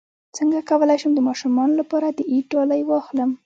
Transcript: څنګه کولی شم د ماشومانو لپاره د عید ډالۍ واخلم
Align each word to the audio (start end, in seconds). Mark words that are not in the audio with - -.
څنګه 0.37 0.59
کولی 0.69 0.97
شم 1.01 1.11
د 1.15 1.19
ماشومانو 1.27 1.73
لپاره 1.81 2.07
د 2.11 2.19
عید 2.31 2.45
ډالۍ 2.51 2.81
واخلم 2.85 3.31